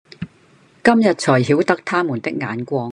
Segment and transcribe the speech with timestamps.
[0.83, 2.89] 今天纔曉得他們的眼光，